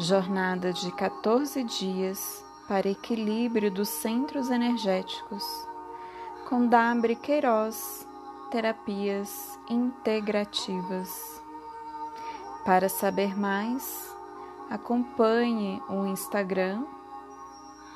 Jornada 0.00 0.72
de 0.72 0.90
14 0.92 1.62
dias 1.62 2.42
para 2.66 2.88
equilíbrio 2.88 3.70
dos 3.70 3.90
centros 3.90 4.48
energéticos, 4.48 5.44
com 6.48 6.66
Dabre 6.66 7.14
Queiroz, 7.14 8.08
Terapias 8.50 9.58
Integrativas. 9.68 11.42
Para 12.64 12.88
saber 12.88 13.38
mais, 13.38 14.16
acompanhe 14.70 15.82
o 15.86 16.06
Instagram 16.06 16.82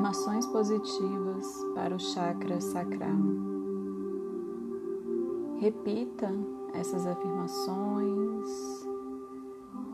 Afirmações 0.00 0.46
positivas 0.46 1.46
para 1.74 1.94
o 1.94 1.98
chakra 1.98 2.58
sacral. 2.58 3.18
Repita 5.58 6.32
essas 6.72 7.06
afirmações 7.06 8.48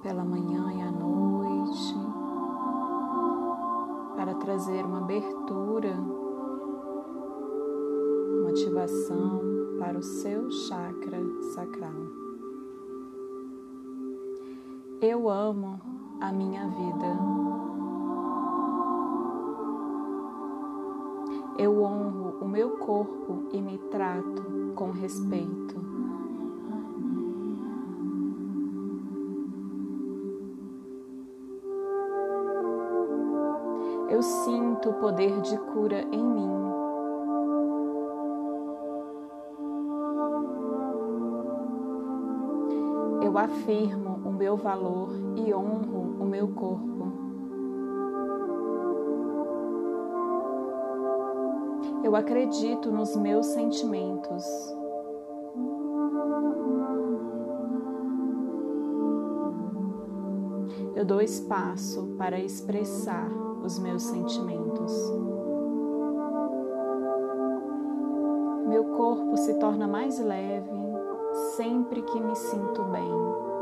pela 0.05 0.25
manhã 0.25 0.73
e 0.75 0.81
à 0.81 0.93
noite 0.93 1.97
para 4.15 4.33
trazer 4.37 4.85
uma 4.85 4.99
abertura, 4.99 5.97
motivação 8.45 9.41
para 9.81 9.99
o 9.99 10.03
seu 10.05 10.49
chakra 10.53 11.19
sacral. 11.53 11.91
Eu 15.03 15.29
amo 15.29 15.81
a 16.21 16.33
minha 16.33 16.69
vida. 16.69 17.56
Eu 21.59 21.83
honro 21.83 22.35
o 22.43 22.47
meu 22.47 22.73
corpo 22.77 23.45
e 23.51 23.63
me 23.63 23.79
trato 23.91 24.73
com 24.75 24.91
respeito. 24.91 25.75
Eu 34.11 34.23
sinto 34.23 34.91
o 34.91 34.95
poder 34.95 35.41
de 35.41 35.57
cura 35.59 36.03
em 36.13 36.25
mim. 36.25 36.51
Eu 43.23 43.39
afirmo 43.39 44.21
o 44.25 44.31
meu 44.31 44.57
valor 44.57 45.09
e 45.37 45.55
honro 45.55 46.17
o 46.21 46.25
meu 46.27 46.49
corpo. 46.49 46.96
Eu 52.07 52.15
acredito 52.15 52.93
nos 52.93 53.17
meus 53.17 53.47
sentimentos. 53.47 54.45
Eu 60.95 61.05
dou 61.05 61.21
espaço 61.21 62.15
para 62.17 62.39
expressar 62.39 63.29
os 63.61 63.81
meus 63.81 64.05
sentimentos. 64.05 64.93
Meu 68.69 68.85
corpo 68.97 69.37
se 69.37 69.55
torna 69.55 69.89
mais 69.89 70.21
leve 70.21 70.71
sempre 71.57 72.03
que 72.03 72.21
me 72.21 72.37
sinto 72.37 72.85
bem. 72.85 73.56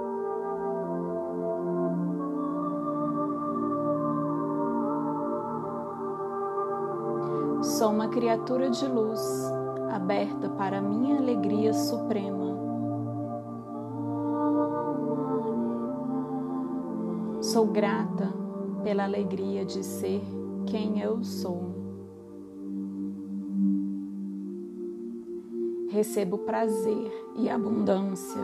Sou 7.65 7.91
uma 7.91 8.09
criatura 8.09 8.69
de 8.69 8.87
luz, 8.87 9.23
aberta 9.91 10.51
para 10.51 10.79
a 10.79 10.83
minha 10.83 11.17
alegria 11.17 11.73
suprema. 11.73 12.59
Sou 17.41 17.67
grata 17.67 18.35
pela 18.83 19.05
alegria 19.05 19.65
de 19.65 19.83
ser 19.83 20.23
quem 20.67 21.01
eu 21.01 21.25
sou. 21.25 21.75
Recebo 25.89 26.37
prazer 26.37 27.11
e 27.35 27.49
abundância 27.49 28.43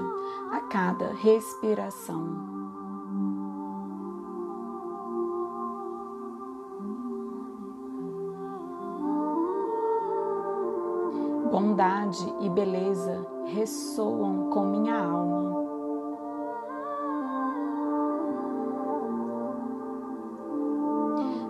a 0.50 0.60
cada 0.60 1.12
respiração. 1.12 2.59
Bondade 11.50 12.32
e 12.40 12.48
beleza 12.48 13.26
ressoam 13.46 14.50
com 14.50 14.66
minha 14.66 14.96
alma. 14.96 15.50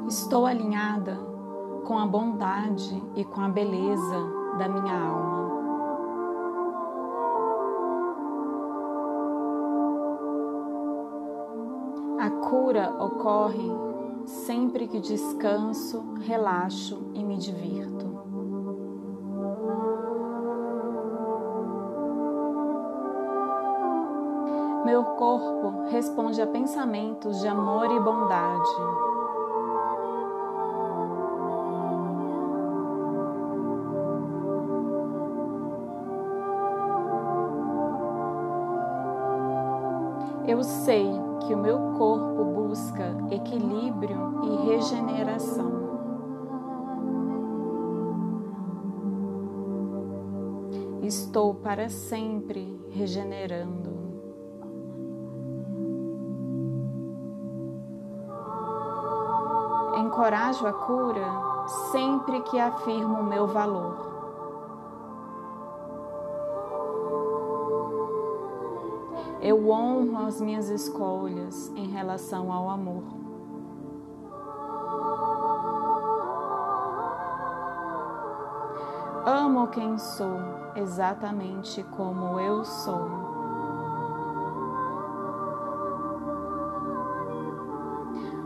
Estou 0.09 0.47
alinhada 0.47 1.17
com 1.87 1.99
a 1.99 2.07
bondade 2.07 3.03
e 3.15 3.25
com 3.25 3.43
a 3.43 3.49
beleza 3.49 4.19
da 4.59 4.69
minha 4.69 4.99
alma. 4.99 5.41
A 12.19 12.31
cura 12.49 12.97
ocorre 12.99 13.71
sempre 14.27 14.89
que 14.89 14.99
descanso, 14.99 16.15
relaxo 16.27 17.11
e 17.15 17.23
me 17.23 17.37
divirto. 17.37 18.10
Meu 24.85 25.05
corpo 25.05 25.91
responde 25.91 26.41
a 26.41 26.47
pensamentos 26.47 27.41
de 27.41 27.49
amor 27.49 27.91
e 27.91 28.01
bondade. 28.01 28.71
Eu 40.49 40.63
sei 40.65 41.07
que 41.47 41.55
o 41.55 41.59
meu 41.59 41.79
corpo 41.99 42.45
busca 42.45 43.15
equilíbrio 43.31 44.41
e 44.43 44.67
regeneração. 44.67 45.71
Estou 51.03 51.55
para 51.55 51.89
sempre 51.89 52.81
regenerando. 52.91 54.00
Encorajo 60.01 60.67
a 60.67 60.73
cura 60.73 61.27
sempre 61.93 62.41
que 62.43 62.59
afirmo 62.59 63.21
o 63.21 63.25
meu 63.25 63.47
valor. 63.47 64.11
Eu 69.41 69.71
honro 69.71 70.27
as 70.27 70.41
minhas 70.41 70.69
escolhas 70.69 71.73
em 71.75 71.87
relação 71.87 72.53
ao 72.53 72.69
amor. 72.69 73.03
Amo 79.25 79.69
quem 79.69 79.97
sou 79.99 80.39
exatamente 80.75 81.83
como 81.97 82.39
eu 82.39 82.65
sou. 82.65 83.40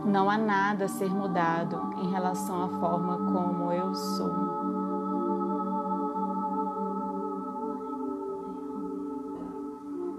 Não 0.05 0.29
há 0.29 0.37
nada 0.37 0.85
a 0.85 0.87
ser 0.87 1.09
mudado 1.09 1.99
em 1.99 2.11
relação 2.11 2.63
à 2.63 2.69
forma 2.79 3.17
como 3.17 3.71
eu 3.71 3.95
sou. 3.95 4.31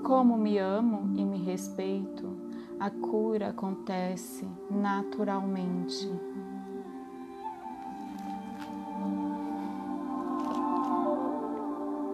Como 0.03 0.37
me 0.37 0.59
amo 0.59 1.13
e 1.17 1.25
me 1.25 1.39
respeito, 1.39 2.29
a 2.81 2.91
cura 2.91 3.51
acontece 3.51 4.45
naturalmente. 4.69 6.13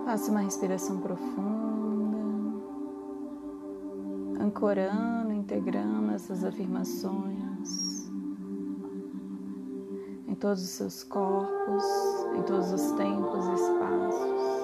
Faça 0.05 0.31
uma 0.31 0.41
respiração 0.41 1.01
profunda, 1.01 2.19
ancorando, 4.39 5.33
integrando 5.33 6.11
essas 6.13 6.45
afirmações 6.45 7.52
todos 10.43 10.61
os 10.61 10.71
seus 10.71 11.05
corpos, 11.05 11.85
em 12.37 12.43
todos 12.43 12.73
os 12.73 12.91
tempos 12.93 13.47
e 13.47 13.55
espaços. 13.55 14.62